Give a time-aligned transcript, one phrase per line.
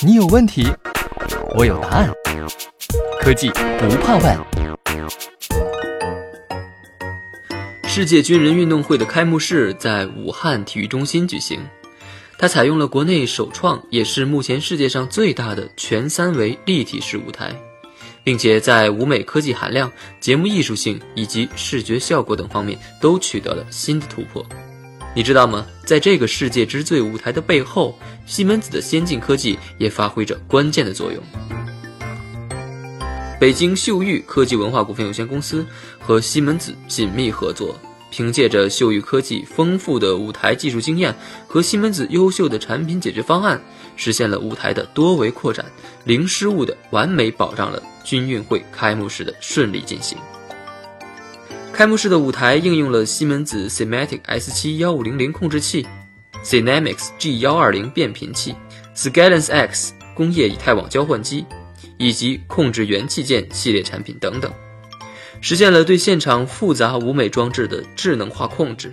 [0.00, 0.66] 你有问题，
[1.56, 2.10] 我有答案。
[3.20, 4.38] 科技不怕问。
[7.86, 11.60] 世界军人运动会的开幕式在武汉体育中心举行，
[12.38, 17.52] 它采用了国内首创，也是目前世界上最大的全三维立体式舞台，
[18.22, 19.90] 并且在舞美科技含量、
[20.20, 24.46] 节目艺术性以及视觉效果等方面都取得了新的突破。
[25.14, 25.66] 你知道吗？
[25.84, 31.20] 在这个世界之最舞台的背后，西门子的先进科技也发挥着关键的作用。
[33.40, 35.66] 北京秀玉科技文化股份有限公司
[35.98, 37.76] 和西门子紧密合作，
[38.10, 41.14] 凭借着秀玉科技丰富的舞台技术经验
[41.46, 43.60] 和西门子优秀的产品解决方案，
[43.96, 45.64] 实现了舞台的多维扩展，
[46.04, 50.16] 零失误的完美保障了军运会开幕式的顺利进行。
[51.78, 55.86] 开幕式的舞台应用了西门子 Cematic S71500 控制器、
[56.42, 58.52] Cynamics G120 变频器、
[58.96, 61.46] Scalance X 工业以太网交换机。
[61.96, 64.50] 以及控制元器件系列产品等等，
[65.40, 68.92] 实现了对现场复杂舞美装置的智能化控制。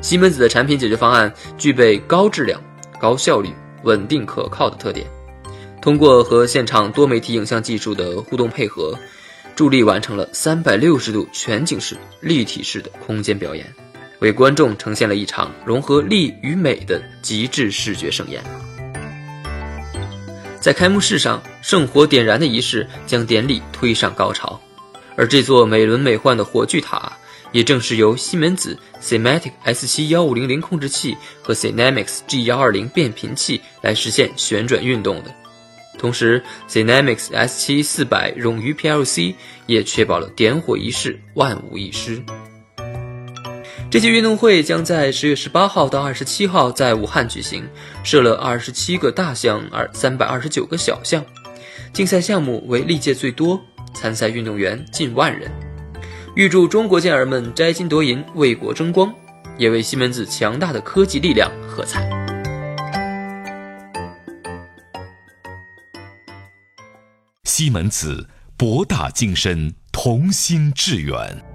[0.00, 2.62] 西门子的产品解决方案具备高质量、
[3.00, 3.50] 高效率、
[3.82, 5.04] 稳定可靠的特点。
[5.80, 8.96] 通过和现场多媒体影像技术的互动配合，
[9.62, 13.64] 助力完成了三百六十度全景式立体式的空间表演，
[14.18, 18.42] 为观众呈现了一场融合力与美的极致视觉盛宴。
[20.60, 24.60] 在开幕式上，圣火点燃的仪式将典礼推上高潮，
[25.14, 27.12] 而这座美轮美奂的火炬塔，
[27.52, 35.32] 也正是由西门子 Cematic S71500 控制器和 Cynamics G120 变频器来实现旋转运动的。
[36.02, 39.36] 同时，Cynamics S7400 冗余 PLC
[39.66, 42.20] 也确保了点火仪式万无一失。
[43.88, 47.64] 这届运动会将在十月十八号到二十七号在武汉举行，
[48.02, 51.24] 设了二十七个大项，二三百二十九个小项，
[51.92, 53.60] 竞赛项目为历届最多，
[53.94, 55.48] 参赛运动员近万人。
[56.34, 59.14] 预祝中国健儿们摘金夺银，为国争光，
[59.56, 62.21] 也为西门子强大的科技力量喝彩。
[67.44, 71.51] 西门子，博大精深，同心致远。